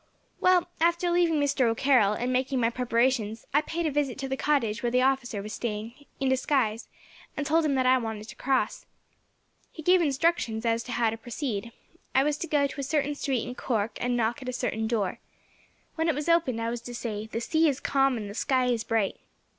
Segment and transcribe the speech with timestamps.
[0.39, 1.67] "Well, after leaving Mr.
[1.67, 5.43] O'Carroll, and making my preparations, I paid a visit to the cottage where the officer
[5.43, 6.87] was staying, in disguise,
[7.37, 8.87] and told him that I wanted to cross.
[9.71, 11.71] He gave instructions as to how to proceed.
[12.15, 14.87] I was to go to a certain street in Cork, and knock at a certain
[14.87, 15.19] door.
[15.93, 18.65] When it was opened, I was to say, 'The sea is calm and the sky
[18.69, 19.17] is bright'.